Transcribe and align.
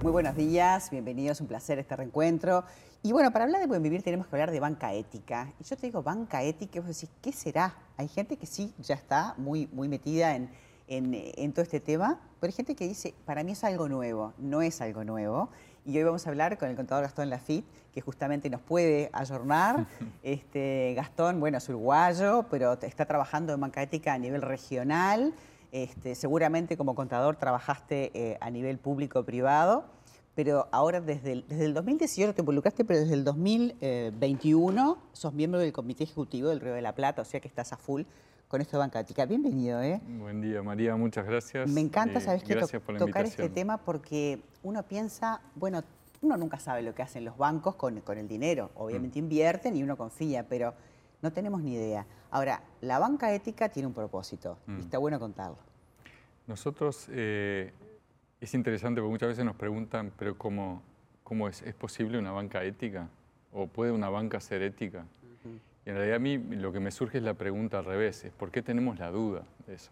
Muy 0.00 0.12
buenos 0.12 0.36
días, 0.36 0.90
bienvenidos, 0.90 1.40
un 1.40 1.48
placer 1.48 1.80
este 1.80 1.96
reencuentro. 1.96 2.62
Y 3.02 3.10
bueno, 3.10 3.32
para 3.32 3.46
hablar 3.46 3.60
de 3.60 3.66
buen 3.66 3.82
vivir 3.82 4.00
tenemos 4.04 4.28
que 4.28 4.36
hablar 4.36 4.52
de 4.52 4.60
banca 4.60 4.94
ética. 4.94 5.52
Y 5.58 5.64
yo 5.64 5.76
te 5.76 5.88
digo 5.88 6.04
banca 6.04 6.40
ética, 6.44 6.80
vos 6.80 6.88
decís, 6.88 7.10
¿qué 7.20 7.32
será? 7.32 7.74
Hay 7.96 8.06
gente 8.06 8.36
que 8.36 8.46
sí, 8.46 8.72
ya 8.78 8.94
está 8.94 9.34
muy, 9.38 9.66
muy 9.72 9.88
metida 9.88 10.36
en, 10.36 10.50
en, 10.86 11.14
en 11.14 11.52
todo 11.52 11.64
este 11.64 11.80
tema, 11.80 12.20
pero 12.38 12.50
hay 12.50 12.54
gente 12.54 12.76
que 12.76 12.86
dice, 12.86 13.12
para 13.26 13.42
mí 13.42 13.52
es 13.52 13.64
algo 13.64 13.88
nuevo, 13.88 14.34
no 14.38 14.62
es 14.62 14.80
algo 14.80 15.02
nuevo. 15.02 15.48
Y 15.84 15.98
hoy 15.98 16.04
vamos 16.04 16.24
a 16.28 16.30
hablar 16.30 16.58
con 16.58 16.68
el 16.68 16.76
contador 16.76 17.02
Gastón 17.02 17.28
Lafitte, 17.28 17.66
que 17.92 18.00
justamente 18.00 18.48
nos 18.48 18.60
puede 18.60 19.10
ayornar. 19.12 19.84
Este, 20.22 20.92
Gastón, 20.94 21.40
bueno, 21.40 21.58
es 21.58 21.68
uruguayo, 21.68 22.46
pero 22.50 22.74
está 22.82 23.04
trabajando 23.04 23.52
en 23.52 23.60
banca 23.60 23.82
ética 23.82 24.12
a 24.12 24.18
nivel 24.18 24.42
regional. 24.42 25.34
Este, 25.72 26.14
seguramente 26.14 26.76
como 26.76 26.94
contador 26.94 27.36
trabajaste 27.36 28.10
eh, 28.14 28.38
a 28.40 28.50
nivel 28.50 28.78
público-privado, 28.78 29.84
pero 30.34 30.68
ahora 30.70 31.00
desde 31.00 31.32
el, 31.32 31.44
desde 31.48 31.64
el 31.66 31.74
2018 31.74 32.34
te 32.34 32.40
involucraste, 32.42 32.84
pero 32.84 33.00
desde 33.00 33.14
el 33.14 33.24
2021 33.24 34.98
sos 35.12 35.32
miembro 35.34 35.60
del 35.60 35.72
Comité 35.72 36.04
Ejecutivo 36.04 36.48
del 36.48 36.60
Río 36.60 36.72
de 36.74 36.82
la 36.82 36.94
Plata, 36.94 37.22
o 37.22 37.24
sea 37.24 37.40
que 37.40 37.48
estás 37.48 37.72
a 37.72 37.76
full 37.76 38.02
con 38.48 38.60
esto 38.62 38.76
de 38.76 38.78
banca 38.78 39.00
ética. 39.00 39.26
Bienvenido, 39.26 39.82
¿eh? 39.82 40.00
Buen 40.18 40.40
día, 40.40 40.62
María, 40.62 40.96
muchas 40.96 41.26
gracias. 41.26 41.68
Me 41.68 41.80
encanta, 41.82 42.18
Eh, 42.18 42.22
¿sabes 42.22 42.42
qué? 42.42 42.54
Gracias 42.54 42.80
To- 42.80 42.86
por 42.86 42.94
la 42.94 42.98
tocar 43.00 43.26
este 43.26 43.48
tema 43.50 43.76
porque 43.78 44.40
uno 44.62 44.82
piensa, 44.84 45.42
bueno, 45.54 45.82
uno 46.22 46.36
nunca 46.38 46.58
sabe 46.58 46.82
lo 46.82 46.94
que 46.94 47.02
hacen 47.02 47.24
los 47.26 47.36
bancos 47.36 47.74
con, 47.74 48.00
con 48.00 48.16
el 48.16 48.26
dinero. 48.26 48.70
Mm. 48.74 48.80
Obviamente 48.80 49.18
invierten 49.18 49.76
y 49.76 49.82
uno 49.82 49.96
confía, 49.98 50.46
pero 50.48 50.72
no 51.22 51.32
tenemos 51.32 51.62
ni 51.62 51.74
idea. 51.74 52.06
Ahora, 52.30 52.62
la 52.80 52.98
banca 52.98 53.32
ética 53.32 53.68
tiene 53.68 53.86
un 53.86 53.94
propósito 53.94 54.58
y 54.66 54.70
Mm. 54.72 54.80
está 54.80 54.98
bueno 54.98 55.18
contarlo. 55.18 55.56
Nosotros, 56.46 57.06
eh, 57.10 57.72
es 58.40 58.54
interesante 58.54 59.00
porque 59.00 59.10
muchas 59.12 59.28
veces 59.30 59.44
nos 59.44 59.56
preguntan, 59.56 60.12
pero 60.16 60.36
¿cómo, 60.38 60.82
cómo 61.24 61.48
es? 61.48 61.62
¿Es 61.62 61.74
posible 61.74 62.18
una 62.18 62.32
banca 62.32 62.62
ética? 62.64 63.08
¿O 63.52 63.66
puede 63.66 63.92
una 63.92 64.08
banca 64.08 64.40
ser 64.40 64.62
ética? 64.62 65.04
Y 65.84 65.90
en 65.90 65.96
realidad 65.96 66.16
a 66.16 66.20
mí 66.20 66.38
lo 66.38 66.70
que 66.72 66.80
me 66.80 66.90
surge 66.90 67.18
es 67.18 67.24
la 67.24 67.34
pregunta 67.34 67.78
al 67.78 67.84
revés, 67.86 68.24
es 68.24 68.32
¿por 68.32 68.50
qué 68.50 68.62
tenemos 68.62 68.98
la 68.98 69.10
duda 69.10 69.42
de 69.66 69.74
eso? 69.74 69.90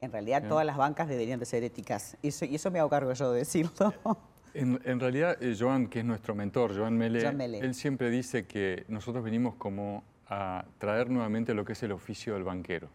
En 0.00 0.10
realidad, 0.12 0.48
todas 0.48 0.64
las 0.64 0.76
bancas 0.76 1.08
deberían 1.08 1.38
de 1.38 1.44
ser 1.46 1.62
éticas. 1.62 2.16
Eso, 2.22 2.44
y 2.46 2.54
eso 2.54 2.70
me 2.70 2.78
hago 2.80 2.88
cargo 2.88 3.12
yo 3.12 3.32
de 3.32 3.38
decirlo. 3.40 3.70
En, 4.52 4.80
en 4.84 4.98
realidad, 4.98 5.40
eh, 5.40 5.54
Joan, 5.56 5.86
que 5.86 6.00
es 6.00 6.04
nuestro 6.04 6.34
mentor, 6.34 6.76
Joan 6.76 6.98
Mele, 6.98 7.22
Joan 7.22 7.36
Mele. 7.36 7.60
él 7.60 7.72
siempre 7.72 8.10
dice 8.10 8.46
que 8.48 8.84
nosotros 8.88 9.22
venimos 9.22 9.54
como 9.54 10.02
a 10.30 10.64
traer 10.78 11.10
nuevamente 11.10 11.54
lo 11.54 11.64
que 11.64 11.72
es 11.72 11.82
el 11.82 11.92
oficio 11.92 12.34
del 12.34 12.44
banquero. 12.44 12.88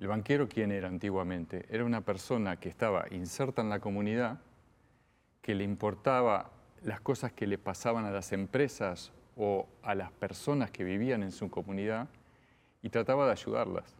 ¿El 0.00 0.08
banquero 0.08 0.48
quién 0.48 0.72
era 0.72 0.88
antiguamente? 0.88 1.66
Era 1.68 1.84
una 1.84 2.00
persona 2.00 2.56
que 2.58 2.70
estaba 2.70 3.06
inserta 3.10 3.60
en 3.62 3.68
la 3.68 3.78
comunidad, 3.78 4.40
que 5.42 5.54
le 5.54 5.64
importaba 5.64 6.50
las 6.82 7.00
cosas 7.00 7.32
que 7.32 7.46
le 7.46 7.58
pasaban 7.58 8.06
a 8.06 8.10
las 8.10 8.32
empresas 8.32 9.12
o 9.36 9.68
a 9.82 9.94
las 9.94 10.10
personas 10.12 10.70
que 10.70 10.82
vivían 10.82 11.22
en 11.22 11.30
su 11.30 11.50
comunidad 11.50 12.08
y 12.82 12.88
trataba 12.88 13.26
de 13.26 13.32
ayudarlas. 13.32 13.94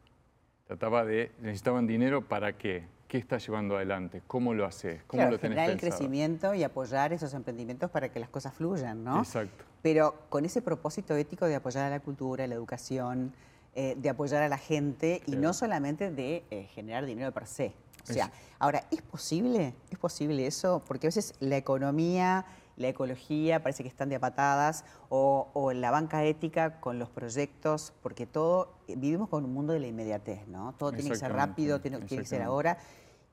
Trataba 0.66 1.04
de, 1.04 1.32
necesitaban 1.40 1.86
dinero 1.86 2.22
para 2.22 2.54
qué, 2.54 2.86
qué 3.08 3.18
estás 3.18 3.46
llevando 3.46 3.76
adelante, 3.76 4.22
cómo 4.26 4.54
lo 4.54 4.64
haces, 4.66 5.02
cómo 5.06 5.20
claro, 5.20 5.32
lo 5.32 5.38
tenés 5.38 5.56
generar 5.56 5.70
el 5.70 5.80
crecimiento 5.80 6.54
y 6.54 6.64
apoyar 6.64 7.12
esos 7.12 7.32
emprendimientos 7.34 7.90
para 7.90 8.10
que 8.10 8.18
las 8.20 8.28
cosas 8.28 8.52
fluyan, 8.54 9.04
¿no? 9.04 9.18
Exacto. 9.20 9.64
Pero 9.82 10.14
con 10.28 10.44
ese 10.44 10.62
propósito 10.62 11.14
ético 11.14 11.46
de 11.46 11.54
apoyar 11.54 11.84
a 11.84 11.90
la 11.90 12.00
cultura, 12.00 12.46
la 12.46 12.54
educación, 12.54 13.32
eh, 13.74 13.94
de 13.96 14.08
apoyar 14.08 14.42
a 14.42 14.48
la 14.48 14.58
gente 14.58 15.22
y 15.27 15.36
no 15.36 15.52
solamente 15.52 16.10
de 16.10 16.44
eh, 16.50 16.64
generar 16.74 17.04
dinero 17.06 17.30
per 17.32 17.46
se. 17.46 17.72
O 18.08 18.12
sea, 18.12 18.27
Es- 18.27 18.32
ahora, 18.58 18.84
¿es 18.90 19.02
posible? 19.02 19.74
¿Es 19.90 19.98
posible 19.98 20.46
eso? 20.46 20.82
Porque 20.86 21.06
a 21.06 21.08
veces 21.08 21.34
la 21.40 21.56
economía, 21.56 22.44
la 22.77 22.88
ecología 22.88 23.62
parece 23.62 23.82
que 23.82 23.88
están 23.88 24.08
de 24.08 24.16
a 24.16 24.20
patadas 24.20 24.84
o, 25.08 25.48
o 25.55 25.72
la 25.72 25.91
banca 25.91 26.24
ética 26.24 26.80
con 26.80 26.98
los 26.98 27.08
proyectos, 27.08 27.92
porque 28.02 28.27
todo, 28.27 28.74
vivimos 28.89 29.28
con 29.28 29.45
un 29.45 29.52
mundo 29.55 29.73
de 29.73 29.80
la 29.80 29.86
inmediatez, 29.86 30.46
¿no? 30.48 30.74
Todo 30.78 30.92
tiene 30.92 31.11
que 31.11 31.17
ser 31.17 31.33
rápido, 31.33 31.80
tiene, 31.80 31.98
tiene 32.02 32.23
que 32.23 32.28
ser 32.28 32.42
ahora. 32.42 32.78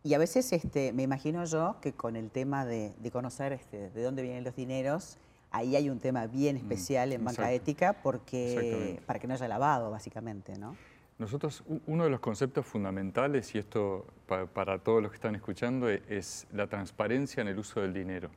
Y 0.03 0.13
a 0.13 0.17
veces 0.17 0.51
este, 0.53 0.91
me 0.93 1.03
imagino 1.03 1.45
yo 1.45 1.77
que 1.81 1.93
con 1.93 2.15
el 2.15 2.29
tema 2.29 2.65
de, 2.65 2.93
de 2.99 3.11
conocer 3.11 3.53
este, 3.53 3.89
de 3.89 4.03
dónde 4.03 4.21
vienen 4.21 4.43
los 4.43 4.55
dineros, 4.55 5.17
ahí 5.51 5.75
hay 5.75 5.89
un 5.89 5.99
tema 5.99 6.27
bien 6.27 6.57
especial 6.57 7.13
en 7.13 7.23
banca 7.23 7.43
exacto. 7.43 7.55
ética 7.55 7.93
porque 8.03 8.99
para 9.05 9.19
que 9.19 9.27
no 9.27 9.33
haya 9.33 9.47
lavado, 9.47 9.91
básicamente, 9.91 10.57
¿no? 10.57 10.75
Nosotros, 11.19 11.63
uno 11.85 12.05
de 12.05 12.09
los 12.09 12.19
conceptos 12.19 12.65
fundamentales, 12.65 13.53
y 13.55 13.59
esto 13.59 14.05
pa- 14.27 14.45
para 14.47 14.79
todos 14.79 15.01
los 15.01 15.11
que 15.11 15.15
están 15.15 15.35
escuchando, 15.35 15.89
e- 15.89 16.01
es 16.09 16.47
la 16.51 16.67
transparencia 16.67 17.41
en 17.41 17.47
el 17.49 17.59
uso 17.59 17.81
del 17.81 17.93
dinero. 17.93 18.29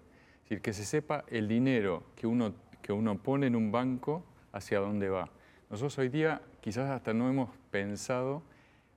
Es 0.47 0.51
decir, 0.51 0.63
que 0.63 0.73
se 0.73 0.85
sepa 0.85 1.25
el 1.27 1.49
dinero 1.49 2.05
que 2.15 2.25
uno, 2.29 2.55
que 2.81 2.93
uno 2.93 3.19
pone 3.19 3.49
en 3.49 3.57
un 3.57 3.73
banco 3.73 4.23
hacia 4.53 4.79
dónde 4.79 5.09
va. 5.09 5.29
Nosotros 5.71 5.99
hoy 5.99 6.09
día 6.09 6.41
quizás 6.61 6.89
hasta 6.89 7.13
no 7.13 7.29
hemos 7.29 7.51
pensado 7.73 8.45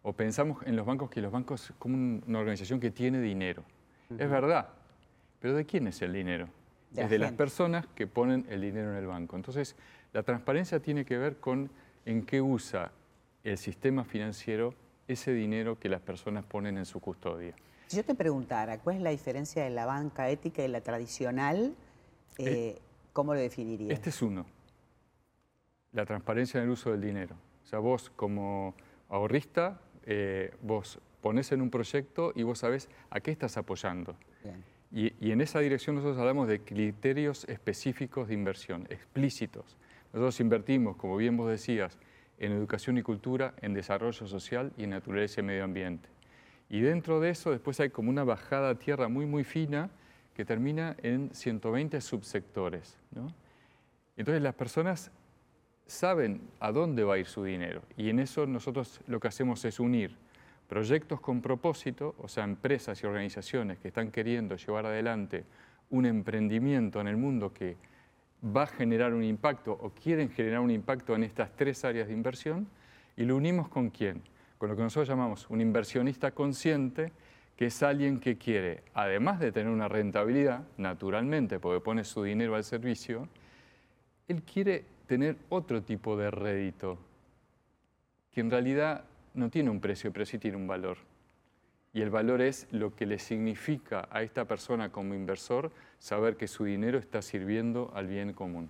o 0.04 0.14
pensamos 0.14 0.62
en 0.68 0.76
los 0.76 0.86
bancos 0.86 1.10
que 1.10 1.22
los 1.22 1.32
bancos 1.32 1.74
como 1.80 1.96
un- 1.96 2.24
una 2.28 2.38
organización 2.38 2.80
que 2.80 2.92
tiene 2.92 3.20
dinero. 3.20 3.64
Es 4.12 4.30
verdad, 4.30 4.70
pero 5.40 5.56
¿de 5.56 5.66
quién 5.66 5.88
es 5.88 6.00
el 6.04 6.14
dinero? 6.14 6.48
De 6.92 7.02
es 7.02 7.10
de 7.10 7.18
las 7.18 7.32
personas 7.32 7.88
que 7.96 8.06
ponen 8.06 8.46
el 8.48 8.62
dinero 8.62 8.92
en 8.92 8.98
el 8.98 9.08
banco. 9.08 9.36
Entonces, 9.36 9.76
la 10.14 10.22
transparencia 10.22 10.80
tiene 10.80 11.04
que 11.04 11.18
ver 11.18 11.38
con 11.38 11.72
en 12.06 12.28
qué 12.28 12.44
usa 12.44 12.92
el 13.44 13.58
sistema 13.58 14.04
financiero 14.04 14.76
ese 15.08 15.34
dinero 15.34 15.80
que 15.80 15.90
las 15.90 16.02
personas 16.02 16.46
ponen 16.46 16.78
en 16.78 16.86
su 16.86 17.00
custodia. 17.00 17.56
Si 17.90 17.98
yo 17.98 18.06
te 18.06 18.14
preguntara, 18.14 18.78
¿cuál 18.78 18.98
es 18.98 19.02
la 19.02 19.10
diferencia 19.10 19.64
de 19.64 19.72
la 19.72 19.88
banca 19.88 20.30
ética 20.30 20.64
y 20.64 20.68
la 20.68 20.82
tradicional? 20.82 21.74
eh, 22.38 22.78
¿Cómo 23.14 23.34
lo 23.34 23.40
definirías? 23.40 23.90
Este 23.90 24.12
es 24.12 24.22
uno, 24.22 24.46
la 25.92 26.06
transparencia 26.06 26.60
en 26.60 26.66
el 26.66 26.70
uso 26.70 26.92
del 26.92 27.02
dinero. 27.02 27.36
O 27.64 27.66
sea, 27.66 27.80
vos 27.80 28.12
como 28.12 28.76
ahorrista, 29.10 29.82
eh, 30.06 30.54
vos 30.62 31.00
pones 31.20 31.52
en 31.52 31.64
un 31.64 31.72
proyecto 31.72 32.32
y 32.36 32.44
vos 32.44 32.60
sabés 32.60 32.90
a 33.10 33.22
qué 33.22 33.32
estás 33.32 33.58
apoyando. 33.58 34.16
Bien. 34.44 34.64
Y, 34.92 35.28
y 35.28 35.32
en 35.32 35.42
esa 35.42 35.60
dirección 35.60 35.96
nosotros 35.96 36.20
hablamos 36.20 36.48
de 36.48 36.62
criterios 36.62 37.44
específicos 37.46 38.28
de 38.28 38.36
inversión, 38.36 38.86
explícitos. 38.92 39.78
Nosotros 40.14 40.40
invertimos, 40.42 40.96
como 40.96 41.18
bien 41.18 41.36
vos 41.36 41.50
decías, 41.50 41.98
en 42.38 42.52
educación 42.52 43.00
y 43.00 43.02
cultura, 43.02 43.56
en 43.62 43.74
desarrollo 43.74 44.28
social 44.28 44.74
y 44.78 44.84
en 44.84 44.92
naturaleza 44.92 45.42
y 45.42 45.44
medio 45.44 45.64
ambiente. 45.64 46.08
Y 46.70 46.82
dentro 46.82 47.20
de 47.20 47.32
eso 47.32 47.52
después 47.52 47.80
hay 47.80 47.90
como 47.90 48.10
una 48.10 48.24
bajada 48.24 48.70
a 48.70 48.76
tierra 48.76 49.08
muy, 49.08 49.26
muy 49.26 49.44
fina 49.44 49.90
que 50.36 50.46
termina 50.46 50.96
en 51.02 51.34
120 51.34 52.00
subsectores. 52.00 52.98
¿no? 53.12 53.34
Entonces 54.16 54.42
las 54.42 54.54
personas 54.54 55.12
saben 55.88 56.42
a 56.60 56.72
dónde 56.72 57.04
va 57.04 57.16
a 57.16 57.18
ir 57.18 57.26
su 57.26 57.44
dinero 57.44 57.82
y 57.98 58.10
en 58.10 58.20
eso 58.20 58.46
nosotros 58.46 59.02
lo 59.08 59.20
que 59.20 59.28
hacemos 59.28 59.66
es 59.66 59.80
unir 59.80 60.16
proyectos 60.68 61.20
con 61.20 61.42
propósito, 61.42 62.16
o 62.20 62.28
sea, 62.28 62.44
empresas 62.44 63.02
y 63.02 63.08
organizaciones 63.08 63.80
que 63.80 63.88
están 63.88 64.12
queriendo 64.12 64.56
llevar 64.56 64.86
adelante 64.86 65.44
un 65.90 66.06
emprendimiento 66.06 67.02
en 67.02 67.08
el 67.08 67.18
mundo 67.18 67.52
que 67.52 67.76
va 68.56 68.64
a 68.64 68.68
generar 68.68 69.14
un 69.14 69.24
impacto 69.24 69.72
o 69.72 69.90
quieren 69.90 70.30
generar 70.30 70.60
un 70.60 70.70
impacto 70.70 71.16
en 71.16 71.24
estas 71.24 71.56
tres 71.56 71.84
áreas 71.84 72.08
de 72.08 72.14
inversión 72.14 72.68
y 73.18 73.24
lo 73.24 73.36
unimos 73.36 73.68
con 73.68 73.90
quién? 73.90 74.22
Con 74.60 74.70
lo 74.70 74.76
que 74.76 74.84
nosotros 74.84 75.08
llamamos 75.08 75.50
un 75.50 75.62
inversionista 75.62 76.32
consciente, 76.32 77.14
que 77.56 77.68
es 77.68 77.82
alguien 77.82 78.20
que 78.20 78.38
quiere, 78.38 78.84
además 78.94 79.40
de 79.40 79.54
tener 79.54 79.72
una 79.72 79.88
rentabilidad, 79.88 80.64
naturalmente, 80.78 81.60
porque 81.60 81.80
pone 81.80 82.04
su 82.04 82.24
dinero 82.24 82.56
al 82.56 82.66
servicio, 82.66 83.30
él 84.28 84.44
quiere 84.44 84.84
tener 85.08 85.38
otro 85.48 85.82
tipo 85.82 86.18
de 86.18 86.30
rédito, 86.30 86.98
que 88.32 88.42
en 88.42 88.52
realidad 88.52 89.06
no 89.34 89.50
tiene 89.50 89.70
un 89.70 89.80
precio, 89.80 90.12
pero 90.12 90.26
sí 90.26 90.38
tiene 90.38 90.58
un 90.58 90.68
valor. 90.68 90.98
Y 91.94 92.02
el 92.02 92.10
valor 92.10 92.42
es 92.42 92.68
lo 92.72 92.94
que 92.94 93.06
le 93.06 93.18
significa 93.18 94.10
a 94.12 94.24
esta 94.24 94.44
persona 94.44 94.92
como 94.92 95.16
inversor 95.16 95.72
saber 96.00 96.36
que 96.36 96.50
su 96.50 96.66
dinero 96.66 97.00
está 97.00 97.22
sirviendo 97.22 97.92
al 97.96 98.08
bien 98.08 98.34
común. 98.34 98.70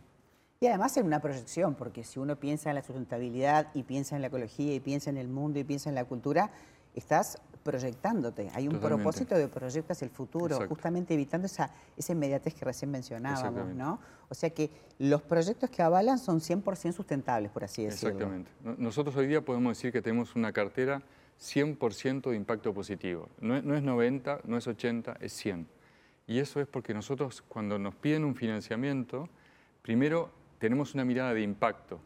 Y 0.62 0.68
además 0.68 0.98
en 0.98 1.06
una 1.06 1.22
proyección, 1.22 1.74
porque 1.76 2.04
si 2.04 2.20
uno 2.20 2.36
piensa 2.36 2.68
en 2.70 2.76
la 2.76 2.84
sustentabilidad 2.84 3.68
y 3.74 3.84
piensa 3.84 4.18
en 4.18 4.22
la 4.22 4.28
ecología 4.28 4.74
y 4.76 4.82
piensa 4.82 5.10
en 5.10 5.16
el 5.16 5.30
mundo 5.30 5.58
y 5.58 5.64
piensa 5.64 5.88
en 5.88 5.96
la 5.96 6.04
cultura, 6.04 6.52
estás 6.94 7.38
proyectándote. 7.64 8.50
Hay 8.54 8.68
un 8.68 8.74
Totalmente. 8.74 9.04
propósito 9.04 9.36
de 9.38 9.48
proyectas 9.48 10.02
el 10.02 10.10
futuro, 10.10 10.56
Exacto. 10.56 10.68
justamente 10.76 11.14
evitando 11.14 11.46
esa, 11.46 11.72
esa 11.96 12.12
inmediatez 12.12 12.54
que 12.56 12.66
recién 12.66 12.92
mencionábamos. 12.92 13.74
¿no? 13.74 14.02
O 14.28 14.36
sea 14.36 14.50
que 14.50 14.70
los 14.98 15.22
proyectos 15.22 15.70
que 15.70 15.82
avalan 15.82 16.20
son 16.20 16.42
100% 16.42 16.92
sustentables, 16.92 17.52
por 17.52 17.64
así 17.64 17.86
decirlo. 17.86 18.10
Exactamente. 18.16 18.52
No- 18.62 18.76
Nosotros 18.78 19.16
hoy 19.16 19.28
día 19.28 19.40
podemos 19.40 19.78
decir 19.78 19.94
que 19.94 20.02
tenemos 20.02 20.36
una 20.36 20.52
cartera 20.52 21.02
100% 21.40 22.32
de 22.32 22.36
impacto 22.36 22.74
positivo. 22.74 23.30
No 23.40 23.56
es, 23.56 23.64
no 23.64 23.78
es 23.78 23.82
90, 23.84 24.42
no 24.44 24.58
es 24.58 24.68
80, 24.68 25.16
es 25.22 25.32
100. 25.32 25.70
Y 26.28 26.40
eso 26.40 26.60
es 26.60 26.68
porque 26.68 26.94
nosotros 26.94 27.42
cuando 27.48 27.80
nos 27.80 27.96
piden 27.96 28.26
un 28.26 28.36
financiamiento, 28.36 29.30
primero 29.82 30.38
tenemos 30.60 30.94
una 30.94 31.06
mirada 31.06 31.34
de 31.34 31.42
impacto. 31.42 32.00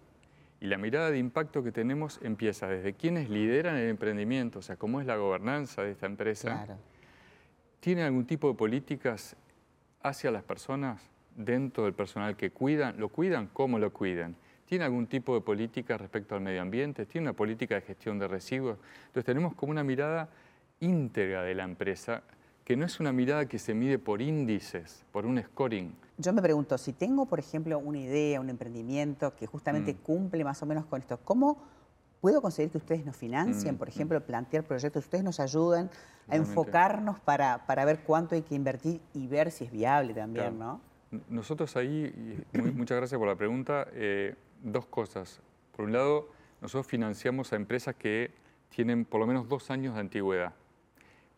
Y 0.61 0.67
la 0.67 0.77
mirada 0.77 1.11
de 1.11 1.17
impacto 1.17 1.61
que 1.61 1.73
tenemos 1.73 2.19
empieza 2.23 2.67
desde 2.67 2.94
quienes 2.94 3.29
lideran 3.29 3.75
el 3.75 3.89
emprendimiento, 3.89 4.59
o 4.59 4.61
sea, 4.61 4.77
cómo 4.77 5.01
es 5.01 5.07
la 5.07 5.17
gobernanza 5.17 5.83
de 5.83 5.91
esta 5.91 6.05
empresa, 6.05 6.63
Claro. 6.63 6.79
¿Tiene 7.81 8.03
algún 8.03 8.25
tipo 8.25 8.47
de 8.47 8.53
políticas 8.53 9.35
hacia 10.01 10.31
las 10.31 10.44
personas 10.44 11.01
dentro 11.35 11.85
del 11.85 11.94
personal 11.94 12.35
que 12.35 12.51
cuidan, 12.51 13.00
lo 13.00 13.09
cuidan, 13.09 13.50
cómo 13.51 13.79
lo 13.79 13.91
cuidan. 13.91 14.35
¿Tiene 14.65 14.85
algún 14.85 15.07
tipo 15.07 15.35
de 15.35 15.41
política 15.41 15.97
respecto 15.97 16.35
al 16.35 16.41
medio 16.41 16.61
ambiente? 16.61 17.05
¿Tiene 17.05 17.27
una 17.27 17.35
política 17.35 17.75
de 17.75 17.81
gestión 17.81 18.19
de 18.19 18.27
residuos? 18.27 18.77
Entonces 19.07 19.25
tenemos 19.25 19.53
como 19.55 19.71
una 19.71 19.83
mirada 19.83 20.29
íntegra 20.79 21.44
de 21.44 21.55
la 21.55 21.63
empresa, 21.63 22.23
que 22.63 22.77
no 22.77 22.85
es 22.85 23.00
una 23.00 23.11
mirada 23.11 23.47
que 23.47 23.59
se 23.59 23.73
mide 23.73 24.00
por 24.00 24.21
índices, 24.21 25.05
por 25.11 25.25
un 25.25 25.41
scoring. 25.41 25.94
Yo 26.18 26.31
me 26.33 26.42
pregunto, 26.42 26.77
si 26.77 26.94
tengo, 26.94 27.25
por 27.25 27.39
ejemplo, 27.39 27.80
una 27.80 28.00
idea, 28.00 28.39
un 28.39 28.50
emprendimiento 28.50 29.36
que 29.36 29.48
justamente 29.48 29.94
mm. 29.94 29.98
cumple 29.98 30.44
más 30.44 30.62
o 30.62 30.65
menos 30.65 30.86
con 30.86 31.01
esto, 31.01 31.19
¿cómo 31.24 31.57
puedo 32.21 32.42
conseguir 32.42 32.71
que 32.71 32.77
ustedes 32.77 33.06
nos 33.06 33.18
financien, 33.18 33.75
mm, 33.75 33.77
por 33.77 33.88
mm. 33.88 33.92
ejemplo, 33.92 34.21
plantear 34.21 34.63
proyectos, 34.63 35.04
ustedes 35.04 35.25
nos 35.25 35.39
ayudan 35.42 35.89
a 36.30 36.38
enfocarnos 36.38 37.19
para, 37.19 37.65
para, 37.65 37.83
ver 37.83 38.00
cuánto 38.04 38.36
hay 38.36 38.44
que 38.44 38.56
invertir 38.56 39.01
y 39.13 39.27
ver 39.27 39.51
si 39.51 39.65
es 39.65 39.71
viable 39.71 40.13
también, 40.13 40.57
¿no? 40.57 40.80
Nosotros 41.27 41.75
ahí, 41.75 42.42
muchas 42.54 42.98
gracias 42.98 43.19
por 43.19 43.27
la 43.27 43.36
pregunta, 43.36 43.88
eh, 43.92 44.36
dos 44.63 44.86
cosas. 44.86 45.42
Por 45.75 45.86
un 45.86 45.92
lado, 45.92 46.30
nosotros 46.62 46.88
financiamos 46.88 47.51
a 47.51 47.57
empresas 47.57 47.95
que 47.95 48.31
tienen 48.69 49.04
por 49.04 49.19
lo 49.19 49.27
menos 49.27 49.50
dos 49.50 49.69
años 49.69 49.95
de 49.95 50.00
antigüedad. 50.00 50.54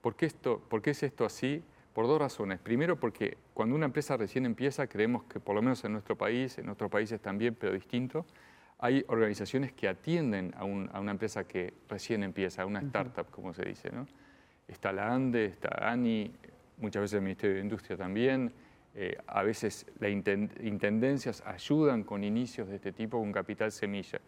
¿Por 0.02 0.16
qué, 0.16 0.28
esto, 0.28 0.62
¿Por 0.70 0.84
qué 0.84 0.92
es 0.92 1.02
esto 1.02 1.26
así? 1.26 1.64
Por 1.96 2.08
dos 2.08 2.20
razones. 2.20 2.60
Primero, 2.60 3.00
porque 3.00 3.38
cuando 3.54 3.74
una 3.74 3.86
empresa 3.86 4.18
recién 4.18 4.46
empieza, 4.46 4.86
creemos 4.86 5.24
que 5.24 5.40
por 5.40 5.56
lo 5.56 5.62
menos 5.62 5.82
en 5.86 5.94
nuestro 5.94 6.18
país, 6.18 6.58
en 6.58 6.68
otros 6.68 6.92
países 6.92 7.22
también, 7.22 7.56
pero 7.56 7.72
distinto, 7.72 8.26
hay 8.80 9.06
organizaciones 9.08 9.72
que 9.72 9.88
atienden 9.88 10.54
a, 10.58 10.66
una 10.66 11.12
empresa 11.12 11.48
que 11.48 11.74
recién 11.88 12.24
empieza, 12.24 12.64
a 12.64 12.66
una 12.66 12.82
startup, 12.82 13.32
como 13.32 13.54
se 13.54 13.64
dice. 13.64 13.92
¿no? 13.94 14.08
Está 14.68 14.92
la 14.92 15.14
ANDE, 15.14 15.46
está 15.46 15.90
ANI, 15.90 16.34
muchas 16.80 17.02
veces 17.02 17.14
el 17.14 17.22
Ministerio 17.22 17.56
de 17.56 17.62
Industria 17.62 17.96
también. 17.96 18.52
Eh, 18.94 19.18
a 19.26 19.44
veces 19.44 19.86
las 19.98 20.12
intendencias 20.12 21.42
ayudan 21.46 22.04
con 22.04 22.26
inicios 22.26 22.68
de 22.68 22.76
este 22.76 22.92
tipo, 22.92 23.18
con 23.18 23.32
capital 23.32 23.72
semilla. 23.72 24.20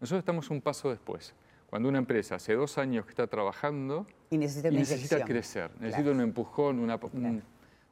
Nosotros 0.00 0.20
estamos 0.20 0.48
un 0.50 0.60
paso 0.60 0.90
después. 0.90 1.34
Cuando 1.68 1.88
una 1.88 1.98
empresa 1.98 2.36
hace 2.36 2.54
dos 2.54 2.78
años 2.78 3.04
que 3.04 3.10
está 3.10 3.26
trabajando 3.26 4.06
y 4.30 4.38
necesita, 4.38 5.24
crecer, 5.24 5.70
necesita 5.80 6.10
un 6.10 6.20
empujón, 6.20 6.78
una, 6.78 6.98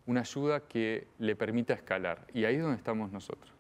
una 0.07 0.21
ayuda 0.21 0.61
que 0.61 1.09
le 1.19 1.35
permita 1.35 1.75
escalar. 1.75 2.27
Y 2.33 2.45
ahí 2.45 2.57
es 2.57 2.63
donde 2.63 2.77
estamos 2.77 3.11
nosotros. 3.11 3.53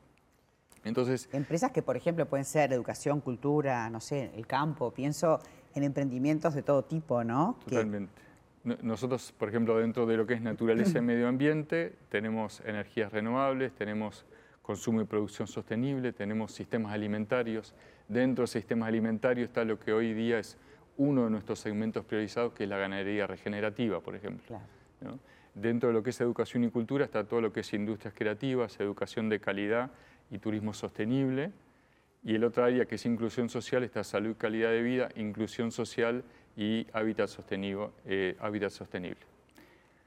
Entonces, 0.84 1.28
Empresas 1.32 1.72
que, 1.72 1.82
por 1.82 1.96
ejemplo, 1.96 2.26
pueden 2.26 2.44
ser 2.44 2.72
educación, 2.72 3.20
cultura, 3.20 3.88
no 3.90 4.00
sé, 4.00 4.30
el 4.34 4.46
campo, 4.46 4.92
pienso 4.92 5.40
en 5.74 5.82
emprendimientos 5.82 6.54
de 6.54 6.62
todo 6.62 6.84
tipo, 6.84 7.24
¿no? 7.24 7.58
Totalmente. 7.64 8.12
Nosotros, 8.82 9.32
por 9.36 9.48
ejemplo, 9.48 9.78
dentro 9.78 10.06
de 10.06 10.16
lo 10.16 10.26
que 10.26 10.34
es 10.34 10.40
naturaleza 10.40 10.98
y 10.98 11.00
medio 11.02 11.28
ambiente, 11.28 11.96
tenemos 12.08 12.60
energías 12.64 13.12
renovables, 13.12 13.74
tenemos 13.74 14.24
consumo 14.64 15.02
y 15.02 15.04
producción 15.04 15.46
sostenible, 15.46 16.14
tenemos 16.14 16.52
sistemas 16.52 16.94
alimentarios. 16.94 17.74
Dentro 18.08 18.44
de 18.44 18.48
sistemas 18.48 18.88
alimentarios 18.88 19.48
está 19.48 19.62
lo 19.62 19.78
que 19.78 19.92
hoy 19.92 20.14
día 20.14 20.38
es 20.38 20.56
uno 20.96 21.24
de 21.24 21.30
nuestros 21.30 21.58
segmentos 21.58 22.02
priorizados, 22.06 22.54
que 22.54 22.64
es 22.64 22.70
la 22.70 22.78
ganadería 22.78 23.26
regenerativa, 23.26 24.00
por 24.00 24.16
ejemplo. 24.16 24.58
Dentro 25.54 25.90
de 25.90 25.92
lo 25.92 26.02
que 26.02 26.10
es 26.10 26.20
educación 26.22 26.64
y 26.64 26.70
cultura 26.70 27.04
está 27.04 27.24
todo 27.24 27.42
lo 27.42 27.52
que 27.52 27.60
es 27.60 27.74
industrias 27.74 28.14
creativas, 28.16 28.80
educación 28.80 29.28
de 29.28 29.38
calidad 29.38 29.90
y 30.30 30.38
turismo 30.38 30.72
sostenible. 30.72 31.52
Y 32.24 32.34
el 32.34 32.42
otro 32.42 32.64
área 32.64 32.86
que 32.86 32.94
es 32.94 33.04
inclusión 33.04 33.50
social 33.50 33.84
está 33.84 34.02
salud 34.02 34.30
y 34.30 34.34
calidad 34.34 34.70
de 34.70 34.80
vida, 34.80 35.10
inclusión 35.14 35.72
social 35.72 36.24
y 36.56 36.86
hábitat. 36.94 37.28
Eh, 37.50 38.34
hábitat 38.40 38.70
sostenible. 38.70 39.33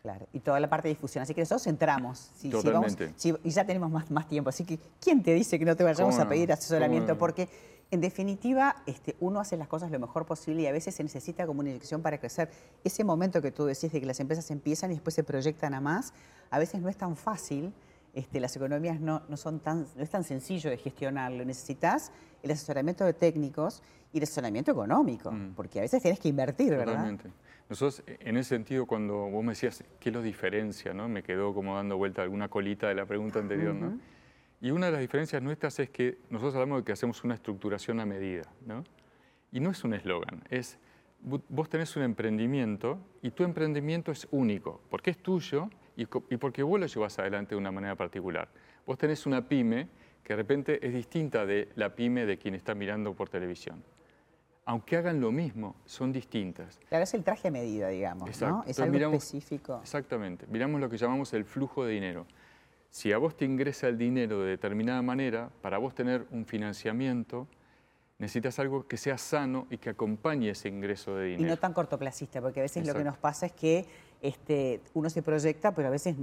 Claro, 0.08 0.26
y 0.32 0.40
toda 0.40 0.58
la 0.62 0.70
parte 0.70 0.88
de 0.88 0.94
difusión. 0.94 1.22
Así 1.22 1.34
que 1.34 1.42
nosotros 1.42 1.64
centramos. 1.64 2.32
Totalmente. 2.50 3.14
y 3.44 3.50
ya 3.50 3.66
tenemos 3.66 3.92
más, 3.92 4.10
más 4.10 4.26
tiempo. 4.26 4.50
Así 4.50 4.64
que, 4.64 4.80
¿quién 5.02 5.22
te 5.22 5.34
dice 5.34 5.60
que 5.60 5.66
no 5.66 5.76
te 5.76 5.84
vayamos 5.84 6.18
a 6.18 6.30
pedir 6.30 6.50
asesoramiento? 6.50 7.18
Porque, 7.18 7.50
en 7.92 8.00
definitiva, 8.00 8.78
este, 8.86 9.18
uno 9.20 9.42
hace 9.42 9.58
las 9.58 9.68
cosas 9.68 9.92
lo 9.92 10.00
mejor 10.00 10.26
posible 10.26 10.62
y 10.62 10.68
a 10.68 10.72
veces 10.72 10.96
se 10.96 11.04
necesita 11.04 11.46
como 11.46 11.60
una 11.60 11.72
inyección 11.72 12.02
para 12.02 12.20
crecer. 12.20 12.50
Ese 12.86 13.04
momento 13.04 13.42
que 13.42 13.52
tú 13.52 13.66
decís 13.66 13.92
de 13.92 14.00
que 14.00 14.06
las 14.06 14.22
empresas 14.22 14.50
empiezan 14.50 14.92
y 14.92 14.94
después 14.94 15.14
se 15.14 15.26
proyectan 15.26 15.74
a 15.74 15.82
más, 15.82 16.14
a 16.52 16.58
veces 16.58 16.80
no 16.80 16.88
es 16.88 16.96
tan 16.96 17.18
fácil 17.18 17.74
este, 18.14 18.40
las 18.40 18.56
economías 18.56 19.02
no, 19.02 19.22
son 19.36 19.60
tan, 19.60 19.86
no 19.94 20.04
es 20.04 20.10
tan 20.10 20.24
sencillo 20.24 20.70
de 20.70 20.78
gestionarlo. 20.78 21.44
Necesitas 21.44 22.14
el 22.42 22.52
asesoramiento 22.52 23.04
de 23.04 23.14
técnicos 23.14 23.84
y 24.14 24.20
el 24.20 24.24
asesoramiento 24.24 24.72
económico, 24.72 25.32
mm. 25.32 25.54
porque 25.54 25.80
a 25.80 25.82
veces 25.82 26.02
tienes 26.02 26.20
que 26.20 26.30
invertir, 26.30 26.70
¿verdad? 26.70 26.94
Totalmente. 26.94 27.30
Nosotros, 27.70 28.04
en 28.08 28.38
ese 28.38 28.50
sentido, 28.50 28.86
cuando 28.86 29.16
vos 29.30 29.44
me 29.44 29.52
decías 29.52 29.84
qué 30.00 30.12
los 30.12 30.24
diferencia, 30.24 30.94
¿no? 30.94 31.10
me 31.10 31.24
quedó 31.24 31.54
como 31.54 31.76
dando 31.76 31.98
vuelta 31.98 32.22
alguna 32.22 32.48
colita 32.48 32.88
de 32.88 32.96
la 32.96 33.06
pregunta 33.06 33.40
anterior. 33.40 33.76
¿no? 33.76 34.00
Y 34.62 34.72
una 34.72 34.88
de 34.88 34.94
las 34.94 35.02
diferencias 35.02 35.42
nuestras 35.42 35.80
es 35.80 35.90
que 35.90 36.18
nosotros 36.30 36.56
hablamos 36.56 36.80
de 36.80 36.86
que 36.86 36.92
hacemos 36.94 37.24
una 37.24 37.36
estructuración 37.36 38.00
a 38.00 38.06
medida. 38.06 38.44
¿no? 38.66 38.84
Y 39.52 39.60
no 39.60 39.72
es 39.72 39.84
un 39.84 39.94
eslogan, 39.94 40.44
es 40.50 40.80
vos 41.22 41.70
tenés 41.70 41.96
un 41.96 42.04
emprendimiento 42.04 43.00
y 43.22 43.32
tu 43.32 43.44
emprendimiento 43.44 44.12
es 44.12 44.28
único, 44.32 44.82
porque 44.90 45.12
es 45.12 45.18
tuyo 45.18 45.70
y, 45.96 46.06
porque 46.06 46.64
vos 46.64 46.80
lo 46.80 46.86
llevas 46.86 47.18
adelante 47.20 47.56
de 47.56 47.60
una 47.60 47.72
manera 47.72 47.96
particular. 47.96 48.50
Vos 48.86 48.98
tenés 48.98 49.26
una 49.26 49.48
pyme 49.48 49.88
que 50.24 50.34
de 50.34 50.38
repente 50.38 50.86
es 50.86 50.94
distinta 50.94 51.46
de 51.46 51.70
la 51.76 51.96
pyme 51.96 52.26
de 52.26 52.38
quien 52.38 52.54
está 52.54 52.76
mirando 52.76 53.14
por 53.14 53.30
televisión. 53.30 53.84
Aunque 54.68 54.98
hagan 54.98 55.22
lo 55.22 55.32
mismo, 55.32 55.78
son 55.86 56.12
distintas. 56.12 56.78
Claro, 56.90 57.06
es 57.06 57.14
el 57.14 57.24
traje 57.24 57.48
a 57.48 57.52
medida, 57.52 57.88
digamos, 57.88 58.42
¿no? 58.42 58.66
Es 58.68 58.78
algo 58.82 58.98
específico. 58.98 59.80
Exactamente. 59.82 60.46
Miramos 60.48 60.82
lo 60.82 60.90
que 60.90 60.98
llamamos 60.98 61.32
el 61.32 61.46
flujo 61.46 61.86
de 61.86 61.94
dinero. 61.94 62.26
Si 62.90 63.14
a 63.14 63.18
vos 63.18 63.38
te 63.38 63.46
ingresa 63.46 63.88
el 63.88 63.98
dinero 63.98 64.42
de 64.42 64.50
determinada 64.50 65.02
manera, 65.02 65.50
para 65.62 65.78
vos 65.78 65.96
tener 65.96 66.28
un 66.32 66.46
financiamiento, 66.46 67.48
necesitas 68.20 68.60
algo 68.60 68.86
que 68.86 68.98
sea 68.98 69.18
sano 69.18 69.68
y 69.70 69.78
que 69.78 69.92
acompañe 69.92 70.50
ese 70.50 70.68
ingreso 70.68 71.16
de 71.16 71.28
dinero. 71.28 71.44
Y 71.44 71.50
no 71.50 71.56
tan 71.56 71.72
cortoplacista, 71.72 72.42
porque 72.42 72.60
a 72.60 72.64
veces 72.64 72.86
lo 72.86 72.94
que 72.94 73.06
nos 73.06 73.18
pasa 73.18 73.46
es 73.46 73.54
que 73.54 73.86
este, 74.22 74.82
uno 74.94 75.10
se 75.10 75.22
proyecta, 75.22 75.74
pero 75.74 75.88
a 75.88 75.92
veces 75.92 76.18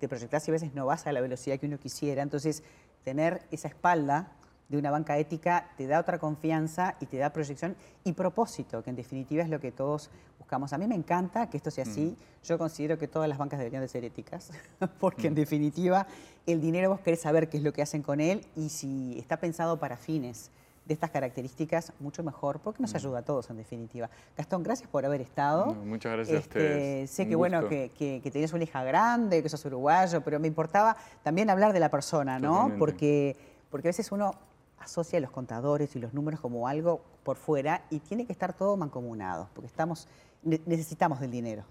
te 0.00 0.08
proyectas 0.08 0.48
y 0.48 0.50
a 0.50 0.52
veces 0.52 0.74
no 0.74 0.84
vas 0.84 1.06
a 1.06 1.12
la 1.12 1.20
velocidad 1.20 1.60
que 1.60 1.66
uno 1.66 1.78
quisiera. 1.78 2.22
Entonces, 2.22 2.64
tener 3.04 3.42
esa 3.52 3.68
espalda 3.68 4.32
de 4.68 4.78
una 4.78 4.90
banca 4.90 5.18
ética 5.18 5.70
te 5.76 5.86
da 5.86 6.00
otra 6.00 6.18
confianza 6.18 6.96
y 7.00 7.06
te 7.06 7.18
da 7.18 7.30
proyección 7.30 7.76
y 8.02 8.12
propósito, 8.12 8.82
que 8.82 8.90
en 8.90 8.96
definitiva 8.96 9.42
es 9.42 9.50
lo 9.50 9.60
que 9.60 9.72
todos 9.72 10.10
buscamos. 10.38 10.72
A 10.72 10.78
mí 10.78 10.86
me 10.86 10.94
encanta 10.94 11.48
que 11.48 11.56
esto 11.56 11.70
sea 11.70 11.84
así. 11.84 12.16
Mm. 12.18 12.44
Yo 12.46 12.58
considero 12.58 12.98
que 12.98 13.08
todas 13.08 13.28
las 13.28 13.38
bancas 13.38 13.58
deberían 13.58 13.82
de 13.82 13.88
ser 13.88 14.04
éticas, 14.04 14.50
porque 15.00 15.28
en 15.28 15.34
mm. 15.34 15.36
definitiva 15.36 16.06
el 16.46 16.60
dinero 16.60 16.90
vos 16.90 17.00
querés 17.00 17.20
saber 17.20 17.48
qué 17.48 17.58
es 17.58 17.62
lo 17.62 17.72
que 17.72 17.82
hacen 17.82 18.02
con 18.02 18.20
él 18.20 18.46
y 18.56 18.68
si 18.68 19.18
está 19.18 19.38
pensado 19.38 19.78
para 19.78 19.96
fines 19.96 20.50
de 20.84 20.92
estas 20.92 21.10
características, 21.10 21.94
mucho 21.98 22.22
mejor, 22.22 22.60
porque 22.60 22.82
nos 22.82 22.92
mm. 22.92 22.96
ayuda 22.96 23.18
a 23.20 23.22
todos 23.22 23.48
en 23.48 23.56
definitiva. 23.56 24.10
Gastón, 24.36 24.62
gracias 24.62 24.88
por 24.90 25.04
haber 25.06 25.22
estado. 25.22 25.74
muchas 25.74 26.12
gracias 26.12 26.36
a 26.36 26.40
este, 26.40 26.58
ustedes. 26.58 27.10
Sé 27.10 27.26
que 27.26 27.34
bueno 27.34 27.68
que, 27.68 27.90
que, 27.96 28.30
tenías 28.30 28.52
una 28.52 28.64
hija 28.64 28.84
grande, 28.84 29.42
que 29.42 29.48
sos 29.48 29.64
uruguayo, 29.64 30.20
pero 30.22 30.38
me 30.38 30.48
importaba 30.48 30.96
también 31.22 31.48
hablar 31.48 31.72
de 31.72 31.80
la 31.80 31.90
persona, 31.90 32.38
¿no? 32.38 32.74
Porque, 32.78 33.36
porque 33.70 33.88
a 33.88 33.90
veces 33.90 34.12
uno 34.12 34.32
asocia 34.78 35.20
los 35.20 35.30
contadores 35.30 35.94
y 35.96 35.98
los 35.98 36.14
números 36.14 36.40
como 36.40 36.68
algo 36.68 37.02
por 37.22 37.36
fuera 37.36 37.84
y 37.90 38.00
tiene 38.00 38.26
que 38.26 38.32
estar 38.32 38.52
todo 38.52 38.76
mancomunado, 38.76 39.48
porque 39.54 39.66
estamos, 39.66 40.08
necesitamos 40.42 41.20
del 41.20 41.30
dinero. 41.30 41.64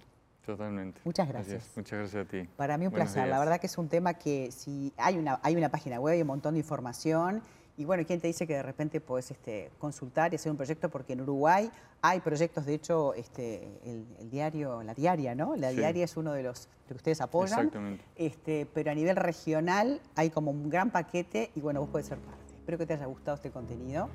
Totalmente. 0.46 1.00
Muchas 1.06 1.28
gracias. 1.28 1.72
Muchas 1.76 2.00
gracias 2.00 2.26
a 2.26 2.30
ti. 2.30 2.50
Para 2.58 2.78
mí 2.78 2.86
un 2.86 2.92
placer. 2.92 3.28
La 3.30 3.40
verdad 3.40 3.60
que 3.60 3.68
es 3.68 3.78
un 3.78 3.88
tema 3.88 4.16
que 4.16 4.52
si 4.52 4.94
hay 4.98 5.18
una, 5.18 5.40
hay 5.42 5.56
una 5.56 5.70
página 5.70 6.00
web, 6.00 6.14
hay 6.14 6.22
un 6.22 6.28
montón 6.28 6.56
de 6.56 6.60
información 6.60 7.42
y 7.76 7.86
bueno, 7.86 8.04
¿quién 8.06 8.20
te 8.20 8.28
dice 8.28 8.46
que 8.46 8.54
de 8.54 8.62
repente 8.62 9.02
puedes 9.02 9.32
este, 9.32 9.72
consultar 9.80 10.32
y 10.32 10.36
hacer 10.36 10.52
un 10.52 10.58
proyecto? 10.58 10.90
Porque 10.90 11.14
en 11.14 11.22
Uruguay 11.22 11.72
hay 12.02 12.20
proyectos, 12.20 12.66
de 12.66 12.76
hecho, 12.76 13.16
este, 13.16 13.80
el, 13.84 14.30
diario, 14.30 14.84
la 14.84 14.94
diaria, 14.94 15.34
¿no? 15.34 15.56
La 15.56 15.72
diaria 15.72 16.04
es 16.04 16.16
uno 16.16 16.34
de 16.34 16.44
los 16.44 16.68
que 16.88 16.94
ustedes 16.94 17.20
apoyan. 17.22 17.60
Exactamente. 17.60 18.06
Este, 18.16 18.68
pero 18.72 18.92
a 18.92 18.94
nivel 18.94 19.16
regional 19.16 20.02
hay 20.16 20.30
como 20.30 20.52
un 20.52 20.70
gran 20.70 20.92
paquete 20.92 21.52
y 21.56 21.62
bueno, 21.62 21.80
vos 21.80 21.90
puedes 21.90 22.08
ser 22.08 22.20
parte. 22.20 22.43
Espero 22.64 22.78
que 22.78 22.86
te 22.86 22.94
haya 22.94 23.08
gustado 23.08 23.36
este 23.36 23.52
contenido. 23.52 24.08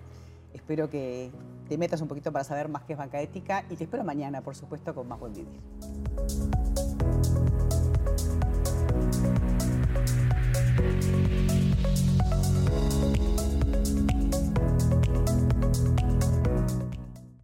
Espero 0.55 0.89
que 0.89 1.31
te 1.69 1.77
metas 1.77 2.01
un 2.01 2.09
poquito 2.09 2.33
para 2.33 2.45
saber 2.45 2.71
más 2.71 2.83
qué 2.85 2.95
es 2.95 2.99
banca 2.99 3.21
ética 3.21 3.67
y 3.69 3.77
te 3.77 3.85
espero 3.85 4.05
mañana, 4.05 4.41
por 4.41 4.57
supuesto, 4.57 4.95
con 4.95 5.07
más 5.07 5.21
buen 5.21 5.35
vivir. 5.35 5.61